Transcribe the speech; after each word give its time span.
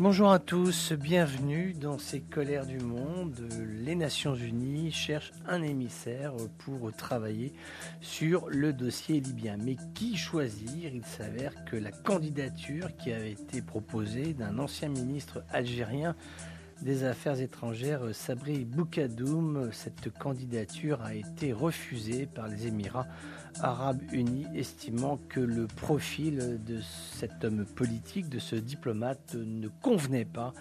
Bonjour 0.00 0.32
à 0.32 0.38
tous, 0.38 0.94
bienvenue 0.94 1.74
dans 1.74 1.98
ces 1.98 2.22
colères 2.22 2.64
du 2.64 2.78
monde. 2.78 3.46
Les 3.84 3.94
Nations 3.94 4.34
Unies 4.34 4.90
cherchent 4.92 5.34
un 5.46 5.60
émissaire 5.62 6.32
pour 6.56 6.90
travailler 6.90 7.52
sur 8.00 8.48
le 8.48 8.72
dossier 8.72 9.20
libyen. 9.20 9.58
Mais 9.62 9.76
qui 9.94 10.16
choisir? 10.16 10.94
Il 10.94 11.04
s'avère 11.04 11.66
que 11.66 11.76
la 11.76 11.92
candidature 11.92 12.96
qui 12.96 13.12
avait 13.12 13.32
été 13.32 13.60
proposée 13.60 14.32
d'un 14.32 14.58
ancien 14.58 14.88
ministre 14.88 15.44
algérien 15.50 16.16
des 16.82 17.04
Affaires 17.04 17.40
étrangères, 17.40 18.00
Sabri 18.12 18.64
Boukadoum, 18.64 19.70
cette 19.72 20.10
candidature 20.18 21.02
a 21.02 21.14
été 21.14 21.52
refusée 21.52 22.26
par 22.26 22.48
les 22.48 22.66
Émirats 22.66 23.06
arabes 23.60 24.00
unis, 24.12 24.46
estimant 24.54 25.18
que 25.28 25.40
le 25.40 25.66
profil 25.66 26.60
de 26.64 26.80
cet 26.80 27.44
homme 27.44 27.66
politique, 27.66 28.28
de 28.28 28.38
ce 28.38 28.56
diplomate, 28.56 29.34
ne 29.34 29.68
convenait 29.82 30.24
pas 30.24 30.54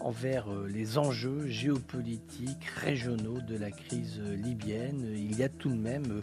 envers 0.00 0.50
euh, 0.50 0.66
les 0.66 0.98
enjeux 0.98 1.46
géopolitiques 1.46 2.64
régionaux 2.64 3.40
de 3.40 3.56
la 3.56 3.70
crise 3.70 4.20
libyenne. 4.20 5.12
Il 5.14 5.38
y 5.38 5.42
a 5.42 5.48
tout 5.48 5.70
de 5.70 5.76
même 5.76 6.10
euh, 6.10 6.20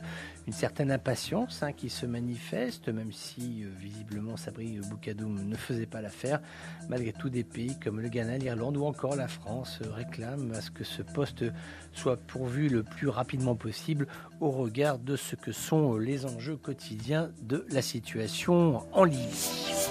une 0.47 0.53
certaine 0.53 0.91
impatience 0.91 1.63
hein, 1.63 1.71
qui 1.71 1.89
se 1.89 2.05
manifeste, 2.05 2.89
même 2.89 3.11
si 3.11 3.63
euh, 3.63 3.69
visiblement 3.79 4.37
Sabri 4.37 4.79
Boukadoum 4.89 5.47
ne 5.47 5.55
faisait 5.55 5.85
pas 5.85 6.01
l'affaire. 6.01 6.41
Malgré 6.89 7.13
tout, 7.13 7.29
des 7.29 7.43
pays 7.43 7.77
comme 7.79 7.99
le 7.99 8.09
Ghana, 8.09 8.37
l'Irlande 8.37 8.77
ou 8.77 8.85
encore 8.85 9.15
la 9.15 9.27
France 9.27 9.79
réclament 9.93 10.51
à 10.53 10.61
ce 10.61 10.71
que 10.71 10.83
ce 10.83 11.01
poste 11.01 11.45
soit 11.93 12.17
pourvu 12.17 12.69
le 12.69 12.83
plus 12.83 13.07
rapidement 13.07 13.55
possible 13.55 14.07
au 14.39 14.51
regard 14.51 14.99
de 14.99 15.15
ce 15.15 15.35
que 15.35 15.51
sont 15.51 15.97
les 15.97 16.25
enjeux 16.25 16.57
quotidiens 16.57 17.31
de 17.43 17.65
la 17.69 17.81
situation 17.81 18.83
en 18.93 19.03
Libye. 19.03 19.86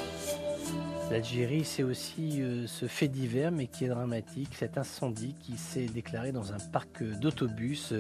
L'Algérie, 1.09 1.65
c'est 1.65 1.85
aussi 1.85 2.43
euh, 2.43 2.67
ce 2.67 2.87
fait 2.87 3.07
divers, 3.07 3.53
mais 3.53 3.69
qui 3.69 3.85
est 3.85 3.89
dramatique, 3.89 4.57
cet 4.57 4.77
incendie 4.77 5.37
qui 5.41 5.57
s'est 5.57 5.87
déclaré 5.87 6.33
dans 6.33 6.53
un 6.53 6.59
parc 6.73 7.05
d'autobus 7.21 7.93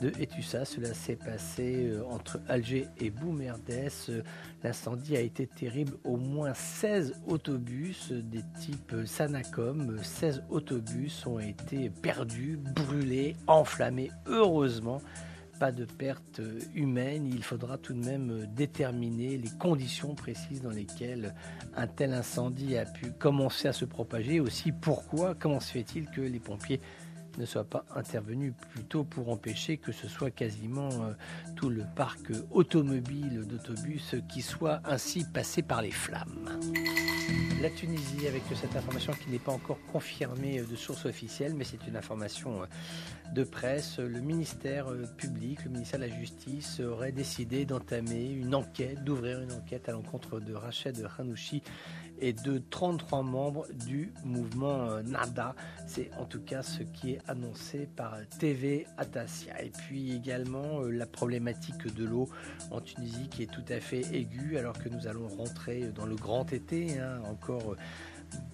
de 0.00 0.12
Etussa. 0.20 0.64
Cela 0.64 0.94
s'est 0.94 1.16
passé 1.16 1.88
euh, 1.88 2.04
entre 2.08 2.40
Alger 2.48 2.86
et 2.98 3.10
Boumerdès. 3.10 3.88
L'incendie 4.62 5.16
a 5.16 5.20
été 5.20 5.48
terrible. 5.48 5.94
Au 6.04 6.16
moins 6.16 6.54
16 6.54 7.14
autobus 7.26 8.12
des 8.12 8.44
types 8.60 8.94
Sanacom, 9.06 9.98
16 10.00 10.44
autobus 10.48 11.26
ont 11.26 11.40
été 11.40 11.90
perdus, 11.90 12.60
brûlés, 12.76 13.34
enflammés. 13.48 14.12
Heureusement, 14.26 15.02
pas 15.58 15.72
de 15.72 15.84
perte 15.84 16.40
humaine, 16.74 17.26
il 17.26 17.42
faudra 17.42 17.78
tout 17.78 17.94
de 17.94 18.04
même 18.04 18.46
déterminer 18.54 19.36
les 19.36 19.50
conditions 19.58 20.14
précises 20.14 20.62
dans 20.62 20.70
lesquelles 20.70 21.34
un 21.76 21.86
tel 21.86 22.12
incendie 22.12 22.76
a 22.76 22.84
pu 22.84 23.10
commencer 23.12 23.68
à 23.68 23.72
se 23.72 23.84
propager, 23.84 24.40
aussi 24.40 24.72
pourquoi, 24.72 25.34
comment 25.34 25.60
se 25.60 25.72
fait-il 25.72 26.10
que 26.10 26.20
les 26.20 26.40
pompiers 26.40 26.80
ne 27.38 27.44
soient 27.44 27.64
pas 27.64 27.84
intervenus 27.94 28.54
plus 28.70 28.84
tôt 28.84 29.04
pour 29.04 29.28
empêcher 29.30 29.76
que 29.76 29.92
ce 29.92 30.08
soit 30.08 30.30
quasiment 30.30 30.88
euh, 30.88 31.12
tout 31.54 31.68
le 31.68 31.84
parc 31.94 32.32
automobile 32.50 33.44
d'autobus 33.46 34.14
qui 34.28 34.42
soit 34.42 34.80
ainsi 34.84 35.24
passé 35.24 35.62
par 35.62 35.82
les 35.82 35.90
flammes? 35.90 36.58
La 37.62 37.70
Tunisie, 37.70 38.26
avec 38.28 38.42
cette 38.54 38.76
information 38.76 39.14
qui 39.14 39.30
n'est 39.30 39.38
pas 39.38 39.52
encore 39.52 39.78
confirmée 39.90 40.60
de 40.60 40.76
source 40.76 41.06
officielle, 41.06 41.54
mais 41.54 41.64
c'est 41.64 41.86
une 41.86 41.96
information 41.96 42.62
euh, 42.62 42.66
de 43.32 43.44
presse, 43.44 43.98
le 43.98 44.20
ministère 44.20 44.88
euh, 44.92 45.06
public, 45.16 45.64
le 45.64 45.70
ministère 45.70 45.98
de 45.98 46.04
la 46.04 46.18
Justice 46.18 46.80
aurait 46.80 47.12
décidé 47.12 47.64
d'entamer 47.64 48.30
une 48.30 48.54
enquête, 48.54 49.02
d'ouvrir 49.04 49.40
une 49.40 49.52
enquête 49.52 49.88
à 49.88 49.92
l'encontre 49.92 50.38
de 50.38 50.52
Rached 50.52 51.02
Hanouchi 51.18 51.62
et 52.20 52.32
de 52.32 52.62
33 52.70 53.22
membres 53.22 53.66
du 53.86 54.12
mouvement 54.24 54.90
euh, 54.90 55.02
NADA. 55.02 55.54
C'est 55.86 56.10
en 56.18 56.24
tout 56.24 56.40
cas 56.40 56.62
ce 56.62 56.82
qui 56.82 57.12
est 57.12 57.20
annoncé 57.28 57.88
par 57.96 58.16
TV 58.38 58.86
Atassia. 58.96 59.62
Et 59.62 59.70
puis 59.70 60.14
également 60.14 60.80
la 60.82 61.06
problématique 61.06 61.94
de 61.94 62.04
l'eau 62.04 62.28
en 62.70 62.80
Tunisie 62.80 63.28
qui 63.28 63.42
est 63.42 63.52
tout 63.52 63.64
à 63.68 63.80
fait 63.80 64.02
aiguë 64.14 64.58
alors 64.58 64.78
que 64.78 64.88
nous 64.88 65.06
allons 65.06 65.28
rentrer 65.28 65.90
dans 65.94 66.06
le 66.06 66.16
grand 66.16 66.52
été. 66.52 66.98
Hein, 66.98 67.20
encore 67.28 67.76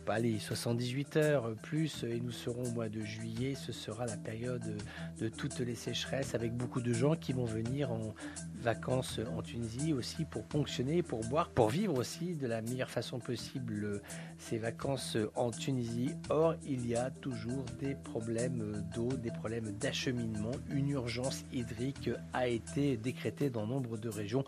pas 0.04 0.18
les 0.18 0.38
78 0.38 1.16
heures 1.16 1.54
plus 1.62 2.04
et 2.04 2.20
nous 2.20 2.30
serons 2.30 2.64
au 2.64 2.70
mois 2.72 2.88
de 2.88 3.00
juillet. 3.00 3.54
Ce 3.54 3.72
sera 3.72 4.06
la 4.06 4.16
période 4.16 4.76
de 5.18 5.28
toutes 5.28 5.60
les 5.60 5.74
sécheresses 5.74 6.34
avec 6.34 6.56
beaucoup 6.56 6.80
de 6.80 6.92
gens 6.92 7.14
qui 7.16 7.32
vont 7.32 7.44
venir 7.44 7.92
en 7.92 8.14
vacances 8.60 9.20
en 9.36 9.42
Tunisie 9.42 9.92
aussi 9.92 10.24
pour 10.24 10.44
ponctionner, 10.44 11.02
pour 11.02 11.20
boire, 11.20 11.48
pour 11.50 11.68
vivre 11.68 11.96
aussi 11.98 12.34
de 12.34 12.46
la 12.46 12.62
meilleure 12.62 12.90
façon 12.90 13.18
possible 13.18 14.02
ces 14.38 14.58
vacances 14.58 15.16
en 15.34 15.50
Tunisie. 15.50 16.10
Or, 16.30 16.54
il 16.66 16.86
y 16.86 16.94
a 16.94 17.10
toujours 17.10 17.64
des 17.78 17.94
problèmes 17.94 18.84
d'eau, 18.94 19.08
des 19.08 19.30
problèmes 19.30 19.72
d'acheminement. 19.72 20.52
Une 20.70 20.90
urgence 20.90 21.44
hydrique 21.52 22.10
a 22.32 22.48
été 22.48 22.96
décrétée 22.96 23.50
dans 23.50 23.66
nombre 23.66 23.96
de 23.96 24.08
régions 24.08 24.44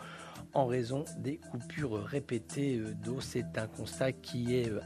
en 0.53 0.67
raison 0.67 1.05
des 1.19 1.37
coupures 1.37 2.05
répétées 2.05 2.81
d'eau. 3.03 3.21
C'est 3.21 3.59
un 3.59 3.67
constat 3.67 4.13
qui 4.13 4.57
est 4.57 4.71
euh, 4.71 4.81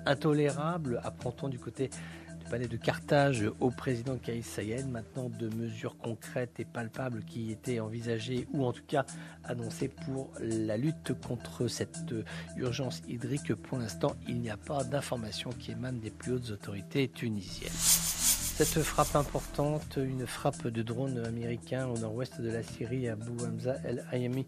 intolérable. 0.59 1.01
Apprend-on 1.05 1.49
du 1.49 1.59
côté 1.59 1.91
du 2.39 2.51
palais 2.51 2.69
de 2.69 2.77
Carthage 2.77 3.45
au 3.61 3.71
président 3.71 4.17
Kaïs 4.17 4.47
Sayed 4.47 4.89
maintenant 4.89 5.29
de 5.29 5.49
mesures 5.55 5.97
concrètes 5.99 6.59
et 6.61 6.65
palpables 6.65 7.25
qui 7.25 7.51
étaient 7.51 7.81
envisagées 7.81 8.47
ou 8.53 8.65
en 8.65 8.73
tout 8.73 8.85
cas 8.87 9.05
annoncées 9.45 9.89
pour 9.89 10.31
la 10.41 10.77
lutte 10.77 11.13
contre 11.27 11.69
cette 11.69 12.15
urgence 12.57 13.03
hydrique. 13.09 13.55
Pour 13.55 13.79
l'instant, 13.79 14.17
il 14.27 14.41
n'y 14.41 14.51
a 14.51 14.57
pas 14.57 14.85
d'informations 14.85 15.51
qui 15.51 15.73
émanent 15.73 15.99
des 15.99 16.11
plus 16.11 16.33
hautes 16.33 16.51
autorités 16.51 17.09
tunisiennes. 17.09 17.73
Cette 17.73 18.83
frappe 18.83 19.15
importante, 19.15 19.99
une 20.03 20.27
frappe 20.27 20.67
de 20.67 20.83
drone 20.83 21.25
américain 21.25 21.87
au 21.87 21.97
nord-ouest 21.97 22.41
de 22.41 22.51
la 22.51 22.63
Syrie 22.63 23.09
à 23.09 23.15
Bou 23.15 23.37
Hamza 23.45 23.77
El 23.85 24.05
Ayami 24.11 24.47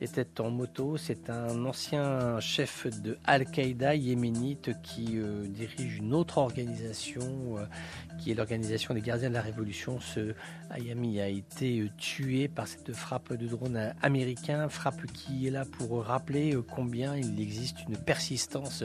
était 0.00 0.40
en 0.40 0.50
moto. 0.50 0.96
C'est 0.96 1.28
un 1.30 1.64
ancien 1.64 2.40
chef 2.40 2.86
de 3.02 3.18
Al-Qaïda 3.24 3.94
yéménite 3.94 4.70
qui 4.82 5.18
euh, 5.18 5.46
dirige 5.46 5.98
une 5.98 6.14
autre 6.14 6.38
organisation 6.38 7.58
euh, 7.58 7.64
qui 8.18 8.30
est 8.30 8.34
l'organisation 8.34 8.94
des 8.94 9.02
gardiens 9.02 9.28
de 9.28 9.34
la 9.34 9.42
révolution. 9.42 10.00
Ce 10.00 10.34
Ayami 10.70 11.20
a 11.20 11.28
été 11.28 11.80
euh, 11.80 11.90
tué 11.98 12.48
par 12.48 12.66
cette 12.66 12.92
frappe 12.92 13.34
de 13.34 13.46
drone 13.46 13.92
américain, 14.00 14.68
frappe 14.68 15.04
qui 15.12 15.46
est 15.46 15.50
là 15.50 15.64
pour 15.64 16.04
rappeler 16.04 16.56
combien 16.74 17.16
il 17.16 17.40
existe 17.40 17.76
une 17.88 17.96
persistance 17.96 18.84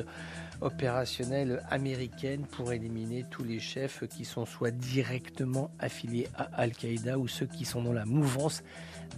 opérationnelle 0.62 1.64
américaine 1.70 2.46
pour 2.46 2.72
éliminer 2.72 3.26
tous 3.30 3.44
les 3.44 3.60
chefs 3.60 4.06
qui 4.08 4.24
sont 4.26 4.46
soit 4.46 4.72
directement 4.72 5.70
affiliés 5.80 6.28
à 6.36 6.44
Al-Qaïda 6.62 7.18
ou 7.18 7.28
ceux 7.28 7.46
qui 7.46 7.66
sont 7.66 7.84
dans 7.84 7.94
la 7.94 8.06
mouvance 8.06 8.64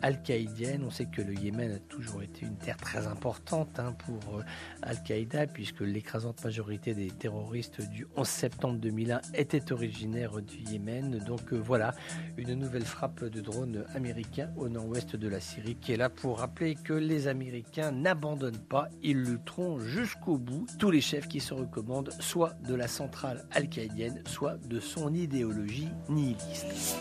al-qaïdienne. 0.01 0.83
On 0.85 0.91
sait 0.91 1.05
que 1.05 1.21
le 1.21 1.33
Yémen 1.33 1.79
toujours 1.87 2.21
été 2.21 2.45
une 2.45 2.57
terre 2.57 2.77
très 2.77 3.07
importante 3.07 3.79
hein, 3.79 3.93
pour 4.05 4.37
euh, 4.37 4.43
Al-Qaïda, 4.81 5.47
puisque 5.47 5.81
l'écrasante 5.81 6.43
majorité 6.43 6.93
des 6.93 7.09
terroristes 7.09 7.81
du 7.89 8.07
11 8.15 8.27
septembre 8.27 8.79
2001 8.79 9.21
étaient 9.33 9.71
originaires 9.71 10.41
du 10.41 10.57
Yémen. 10.57 11.19
Donc 11.19 11.53
euh, 11.53 11.57
voilà, 11.57 11.95
une 12.37 12.53
nouvelle 12.53 12.85
frappe 12.85 13.23
de 13.23 13.41
drone 13.41 13.85
américain 13.95 14.51
au 14.57 14.69
nord-ouest 14.69 15.15
de 15.15 15.27
la 15.27 15.39
Syrie 15.39 15.75
qui 15.75 15.93
est 15.93 15.97
là 15.97 16.09
pour 16.09 16.39
rappeler 16.39 16.75
que 16.75 16.93
les 16.93 17.27
Américains 17.27 17.91
n'abandonnent 17.91 18.57
pas, 18.57 18.89
ils 19.01 19.21
lutteront 19.21 19.79
jusqu'au 19.79 20.37
bout. 20.37 20.65
Tous 20.79 20.91
les 20.91 21.01
chefs 21.01 21.27
qui 21.27 21.39
se 21.39 21.53
recommandent, 21.53 22.11
soit 22.19 22.53
de 22.67 22.75
la 22.75 22.87
centrale 22.87 23.45
al-qaïdienne, 23.51 24.21
soit 24.25 24.57
de 24.67 24.79
son 24.79 25.13
idéologie 25.13 25.89
nihiliste. 26.09 26.97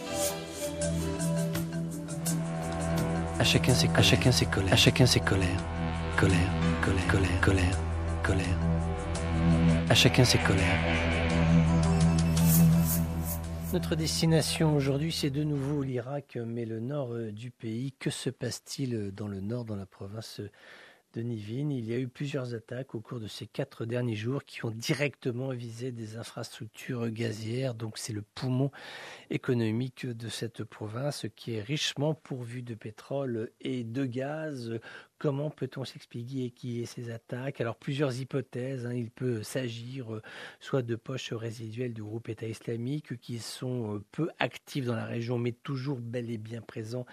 À 3.39 3.45
chacun 3.45 3.75
ses, 3.75 3.89
colères. 3.89 5.49
Colère, 6.17 6.39
colère, 6.83 7.07
colère, 7.09 7.41
colère, 7.43 7.79
colère. 8.23 8.59
À 9.91 9.95
chacun 9.95 10.25
ses 10.25 10.39
colères. 10.39 10.81
Notre 13.75 13.95
destination 13.95 14.75
aujourd'hui, 14.75 15.13
c'est 15.13 15.29
de 15.29 15.45
nouveau 15.45 15.83
l'Irak, 15.83 16.39
mais 16.47 16.65
le 16.65 16.81
nord 16.81 17.13
euh, 17.13 17.31
du 17.31 17.51
pays. 17.51 17.93
Que 17.99 18.09
se 18.09 18.31
passe-t-il 18.31 19.11
dans 19.13 19.29
le 19.29 19.41
nord, 19.41 19.67
dans 19.67 19.77
la 19.77 19.87
province 19.87 20.41
de 21.17 21.23
Nivine. 21.23 21.73
Il 21.73 21.87
y 21.87 21.95
a 21.95 21.99
eu 21.99 22.09
plusieurs 22.09 22.55
attaques 22.55 22.95
au 22.95 23.01
cours 23.01 23.21
de 23.21 23.27
ces 23.27 23.47
quatre 23.47 23.87
derniers 23.87 24.15
jours 24.15 24.45
qui 24.45 24.65
ont 24.67 24.71
directement 24.71 25.49
visé 25.49 25.91
des 25.91 26.17
infrastructures 26.17 27.09
gazières. 27.09 27.75
Donc 27.75 27.97
c'est 27.97 28.13
le 28.13 28.23
poumon 28.23 28.71
économique 29.31 30.07
de 30.07 30.29
cette 30.29 30.63
province 30.63 31.27
qui 31.35 31.55
est 31.55 31.63
richement 31.63 32.15
pourvue 32.15 32.63
de 32.63 32.75
pétrole 32.75 33.51
et 33.63 33.83
de 33.83 34.05
gaz. 34.05 34.79
Comment 35.19 35.49
peut-on 35.49 35.85
s'expliquer 35.85 36.51
qui 36.51 36.83
est 36.83 36.87
ces 36.87 37.11
attaques? 37.11 37.63
Alors 37.63 37.77
plusieurs 37.77 38.21
hypothèses. 38.21 38.85
Hein. 38.85 38.93
Il 38.93 39.11
peut 39.11 39.43
s'agir 39.43 40.15
euh, 40.15 40.23
soit 40.61 40.83
de 40.83 40.95
poches 40.95 41.33
résiduelles 41.33 41.95
du 41.95 42.03
groupe 42.03 42.29
État 42.29 42.47
islamique 42.47 43.19
qui 43.19 43.39
sont 43.39 43.95
euh, 43.95 44.05
peu 44.13 44.29
actifs 44.39 44.85
dans 44.85 44.95
la 44.95 45.07
région 45.07 45.39
mais 45.39 45.53
toujours 45.53 46.01
bel 46.01 46.31
et 46.31 46.37
bien 46.37 46.61
présents 46.61 47.07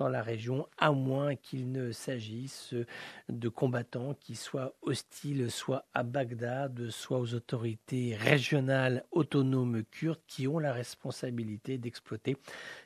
dans 0.00 0.08
la 0.08 0.22
région, 0.22 0.66
à 0.78 0.92
moins 0.92 1.36
qu'il 1.36 1.70
ne 1.72 1.92
s'agisse 1.92 2.74
de 3.28 3.48
combattants 3.50 4.14
qui 4.14 4.34
soient 4.34 4.74
hostiles 4.80 5.50
soit 5.50 5.84
à 5.92 6.02
Bagdad, 6.02 6.88
soit 6.88 7.18
aux 7.18 7.34
autorités 7.34 8.16
régionales 8.16 9.04
autonomes 9.10 9.84
kurdes 9.90 10.22
qui 10.26 10.48
ont 10.48 10.58
la 10.58 10.72
responsabilité 10.72 11.76
d'exploiter 11.76 12.38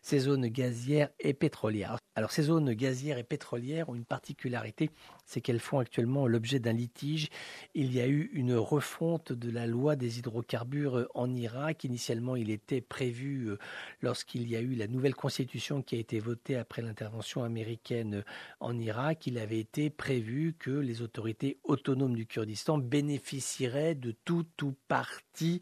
ces 0.02 0.18
zones 0.18 0.48
gazières 0.48 1.10
et 1.20 1.34
pétrolières. 1.34 1.98
Alors 2.16 2.30
ces 2.30 2.42
zones 2.42 2.72
gazières 2.74 3.18
et 3.18 3.24
pétrolières 3.24 3.88
ont 3.88 3.96
une 3.96 4.04
particularité, 4.04 4.90
c'est 5.26 5.40
qu'elles 5.40 5.58
font 5.58 5.80
actuellement 5.80 6.28
l'objet 6.28 6.60
d'un 6.60 6.72
litige. 6.72 7.28
Il 7.74 7.92
y 7.92 8.00
a 8.00 8.06
eu 8.06 8.30
une 8.32 8.54
refonte 8.54 9.32
de 9.32 9.50
la 9.50 9.66
loi 9.66 9.96
des 9.96 10.20
hydrocarbures 10.20 11.08
en 11.14 11.34
Irak. 11.34 11.82
Initialement, 11.82 12.36
il 12.36 12.50
était 12.50 12.80
prévu, 12.80 13.48
euh, 13.48 13.58
lorsqu'il 14.00 14.48
y 14.48 14.54
a 14.54 14.60
eu 14.60 14.74
la 14.74 14.86
nouvelle 14.86 15.14
constitution 15.14 15.82
qui 15.82 15.96
a 15.96 15.98
été 15.98 16.20
votée 16.20 16.56
après 16.56 16.82
l'intervention 16.82 17.42
américaine 17.42 18.22
en 18.60 18.78
Irak, 18.78 19.26
il 19.26 19.38
avait 19.38 19.58
été 19.58 19.90
prévu 19.90 20.54
que 20.58 20.70
les 20.70 21.02
autorités 21.02 21.58
autonomes 21.64 22.14
du 22.14 22.26
Kurdistan 22.26 22.78
bénéficieraient 22.78 23.96
de 23.96 24.14
tout 24.24 24.46
ou 24.62 24.74
partie 24.86 25.60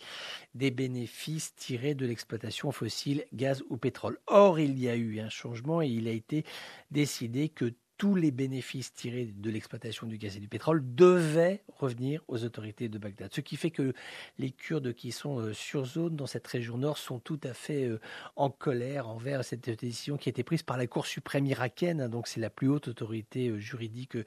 des 0.55 0.71
bénéfices 0.71 1.55
tirés 1.55 1.95
de 1.95 2.05
l'exploitation 2.05 2.73
fossile, 2.73 3.25
gaz 3.33 3.63
ou 3.71 3.79
pétrole. 3.79 4.19
Or, 4.27 4.61
il 4.61 4.79
y 4.79 4.89
a 4.89 4.97
eu 4.97 5.21
un 5.21 5.31
changement 5.31 5.81
et 5.81 5.89
il 5.89 6.09
a 6.09 6.13
été 6.13 6.42
décidé 6.91 7.49
que 7.49 7.75
tous 8.03 8.17
les 8.17 8.33
bénéfices 8.33 8.93
tirés 8.93 9.27
de 9.33 9.49
l'exploitation 9.49 10.09
du 10.09 10.19
gaz 10.19 10.37
et 10.37 10.41
du 10.41 10.49
pétrole 10.49 10.83
devaient 10.85 11.63
revenir 11.69 12.21
aux 12.27 12.43
autorités 12.43 12.89
de 12.89 12.99
Bagdad. 12.99 13.33
Ce 13.33 13.41
qui 13.41 13.55
fait 13.55 13.71
que 13.71 13.93
les 14.41 14.51
Kurdes 14.51 14.93
qui 14.93 15.13
sont 15.13 15.39
euh, 15.39 15.53
sur 15.53 15.85
zone 15.85 16.17
dans 16.17 16.27
cette 16.27 16.49
région 16.49 16.79
nord 16.79 16.99
sont 16.99 17.21
tout 17.21 17.39
à 17.45 17.55
fait 17.55 17.85
euh, 17.85 18.01
en 18.35 18.51
colère 18.51 19.09
envers 19.09 19.45
cette 19.45 19.71
décision 19.71 20.17
qui 20.17 20.29
a 20.29 20.31
été 20.31 20.43
prise 20.43 20.65
par 20.65 20.79
la 20.79 20.89
Cour 20.89 21.07
suprême 21.07 21.47
irakienne. 21.47 22.09
Donc 22.09 22.27
c'est 22.27 22.41
la 22.41 22.51
plus 22.51 22.67
haute 22.67 22.89
autorité 22.89 23.51
euh, 23.51 23.61
juridique 23.61 24.19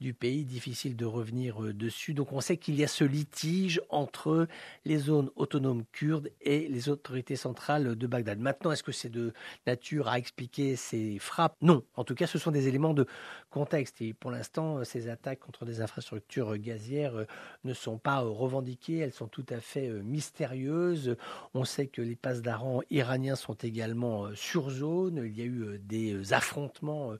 du 0.00 0.14
pays. 0.14 0.44
Difficile 0.44 0.94
de 0.94 1.04
revenir 1.04 1.58
dessus. 1.74 2.14
Donc 2.14 2.32
on 2.32 2.40
sait 2.40 2.56
qu'il 2.56 2.76
y 2.76 2.84
a 2.84 2.88
ce 2.88 3.02
litige 3.02 3.82
entre 3.88 4.46
les 4.84 4.98
zones 4.98 5.30
autonomes 5.34 5.82
kurdes 5.90 6.30
et 6.40 6.68
les 6.68 6.88
autorités 6.88 7.34
centrales 7.34 7.96
de 7.96 8.06
Bagdad. 8.06 8.38
Maintenant, 8.38 8.70
est-ce 8.70 8.84
que 8.84 8.92
c'est 8.92 9.10
de 9.10 9.32
nature 9.66 10.06
à 10.06 10.20
expliquer 10.20 10.76
ces 10.76 11.18
frappes? 11.18 11.56
Non. 11.62 11.82
En 11.96 12.04
tout 12.04 12.14
cas, 12.14 12.28
ce 12.28 12.38
sont 12.38 12.52
des 12.52 12.68
éléments 12.68 12.94
de 12.94 13.08
contexte. 13.50 14.00
Et 14.00 14.14
pour 14.14 14.30
l'instant, 14.30 14.78
euh, 14.78 14.84
ces 14.84 15.08
attaques 15.08 15.40
contre 15.40 15.64
des 15.64 15.80
infrastructures 15.80 16.54
euh, 16.54 16.56
gazières 16.56 17.16
euh, 17.16 17.24
ne 17.64 17.72
sont 17.72 17.98
pas 17.98 18.20
revendiquées, 18.20 18.98
elles 18.98 19.12
sont 19.12 19.28
tout 19.28 19.46
à 19.50 19.60
fait 19.60 19.88
mystérieuses. 19.88 21.16
On 21.54 21.64
sait 21.64 21.86
que 21.86 22.02
les 22.02 22.16
passes 22.16 22.42
d'Aran 22.42 22.82
iraniens 22.90 23.36
sont 23.36 23.54
également 23.54 24.34
sur 24.34 24.70
zone. 24.70 25.22
Il 25.24 25.38
y 25.38 25.42
a 25.42 25.44
eu 25.44 25.78
des 25.78 26.32
affrontements 26.32 27.12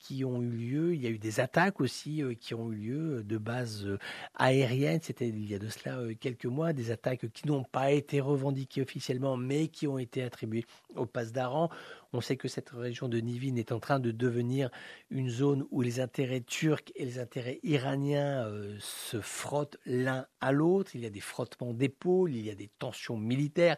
qui 0.00 0.24
ont 0.24 0.42
eu 0.42 0.50
lieu. 0.50 0.94
Il 0.94 1.00
y 1.00 1.06
a 1.06 1.10
eu 1.10 1.18
des 1.18 1.38
attaques 1.38 1.80
aussi 1.80 2.22
qui 2.40 2.54
ont 2.54 2.72
eu 2.72 2.76
lieu 2.76 3.22
de 3.22 3.38
bases 3.38 3.86
aériennes. 4.34 5.00
C'était 5.02 5.28
il 5.28 5.48
y 5.48 5.54
a 5.54 5.58
de 5.58 5.68
cela 5.68 5.98
quelques 6.18 6.46
mois. 6.46 6.72
Des 6.72 6.90
attaques 6.90 7.30
qui 7.32 7.46
n'ont 7.46 7.64
pas 7.64 7.92
été 7.92 8.20
revendiquées 8.20 8.82
officiellement, 8.82 9.36
mais 9.36 9.68
qui 9.68 9.86
ont 9.86 9.98
été 9.98 10.22
attribuées 10.22 10.64
au 10.96 11.06
passe 11.06 11.32
d'Aran. 11.32 11.70
On 12.12 12.20
sait 12.20 12.36
que 12.36 12.48
cette 12.48 12.70
région 12.70 13.08
de 13.08 13.18
Nivin 13.18 13.54
est 13.54 13.70
en 13.70 13.78
train 13.78 14.00
de 14.00 14.10
devenir 14.10 14.70
une 15.10 15.30
zone 15.30 15.64
où 15.70 15.80
les 15.80 16.00
intérêts 16.00 16.40
turcs 16.40 16.90
et 16.96 17.04
les 17.04 17.20
intérêts 17.20 17.60
iraniens 17.62 18.46
euh, 18.46 18.76
se 18.80 19.20
frottent 19.20 19.78
l'un 19.86 20.26
à 20.40 20.50
l'autre. 20.50 20.90
Il 20.94 21.02
y 21.02 21.06
a 21.06 21.10
des 21.10 21.20
frottements 21.20 21.72
d'épaules, 21.72 22.34
il 22.34 22.44
y 22.44 22.50
a 22.50 22.56
des 22.56 22.70
tensions 22.78 23.16
militaires. 23.16 23.76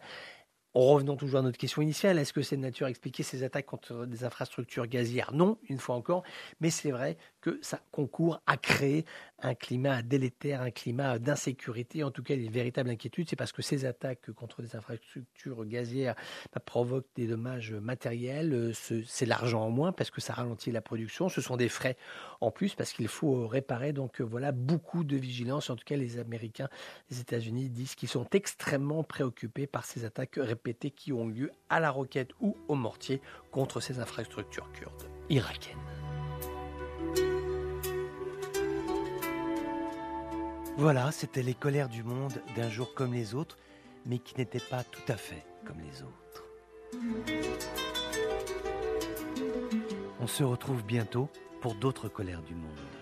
Revenons 0.75 1.17
toujours 1.17 1.41
à 1.41 1.43
notre 1.43 1.59
question 1.59 1.83
initiale. 1.83 2.19
Est-ce 2.19 2.33
que 2.33 2.41
c'est 2.41 2.57
de 2.57 2.63
nature 2.63 2.87
à 2.87 2.91
expliquer 2.91 3.23
ces 3.23 3.43
attaques 3.43 3.67
contre 3.67 4.07
des 4.07 4.25
infrastructures 4.25 4.87
gazières? 4.87 5.33
Non, 5.35 5.59
une 5.69 5.79
fois 5.79 5.97
encore. 5.97 6.23
Mais 6.61 6.71
c'est 6.71 6.91
vrai 6.91 7.19
que 7.43 7.59
ça 7.61 7.81
concourt 7.91 8.41
à 8.47 8.57
créer 8.57 9.05
un 9.41 9.55
climat 9.55 10.01
délétère, 10.01 10.63
un 10.63 10.71
climat 10.71 11.19
d'insécurité. 11.19 12.05
En 12.05 12.11
tout 12.11 12.23
cas, 12.23 12.35
une 12.35 12.51
véritable 12.51 12.89
inquiétude. 12.89 13.29
C'est 13.29 13.37
parce 13.37 13.53
que 13.53 13.61
ces 13.61 13.85
attaques 13.85 14.31
contre 14.33 14.63
des 14.63 14.75
infrastructures 14.75 15.67
gazières 15.67 16.15
bah, 16.55 16.61
provoquent 16.65 17.11
des 17.17 17.27
dommages 17.27 17.75
matériels. 17.75 18.55
Euh, 18.55 18.73
c'est 19.05 19.27
l'argent 19.27 19.63
en 19.63 19.71
moins 19.71 19.93
parce 19.93 20.11
que 20.11 20.23
ça 20.23 20.33
ralentit 20.33 20.71
la 20.71 20.81
production. 20.81 21.29
Ce 21.29 21.43
sont 21.43 21.59
des 21.59 21.69
frais 21.69 21.99
en 22.41 22.51
plus 22.51 22.75
parce 22.75 22.93
qu'il 22.93 23.09
faut 23.09 23.47
réparer. 23.47 23.93
Donc 23.93 24.23
euh, 24.23 24.25
voilà, 24.25 24.53
beaucoup 24.53 25.05
de 25.05 25.17
vigilance. 25.17 25.69
En 25.69 25.77
tout 25.77 25.85
cas, 25.85 25.97
les 25.97 26.19
Américains, 26.19 26.69
les 27.11 27.21
États-Unis 27.21 27.69
disent 27.69 27.95
qu'ils 27.95 28.09
sont 28.09 28.27
extrêmement 28.33 29.03
préoccupés 29.03 29.67
par 29.67 29.85
ces 29.85 30.07
attaques 30.07 30.39
qui 30.95 31.13
ont 31.13 31.27
lieu 31.27 31.51
à 31.69 31.81
la 31.81 31.91
roquette 31.91 32.31
ou 32.41 32.57
au 32.69 32.75
mortier 32.75 33.21
contre 33.51 33.81
ces 33.81 33.99
infrastructures 33.99 34.71
kurdes 34.73 35.09
irakiennes. 35.29 35.79
Voilà, 40.77 41.13
c'était 41.13 41.43
les 41.43 41.55
colères 41.55 41.89
du 41.89 42.03
monde 42.03 42.41
d'un 42.57 42.71
jour 42.71 42.95
comme 42.95 43.13
les 43.13 43.35
autres, 43.35 43.59
mais 44.07 44.19
qui 44.19 44.37
n'étaient 44.39 44.59
pas 44.59 44.85
tout 44.85 45.03
à 45.09 45.17
fait 45.17 45.45
comme 45.67 45.81
les 45.81 46.03
autres. 46.03 46.45
On 50.21 50.27
se 50.27 50.45
retrouve 50.45 50.85
bientôt 50.85 51.29
pour 51.61 51.75
d'autres 51.75 52.09
colères 52.09 52.43
du 52.43 52.55
monde. 52.55 53.02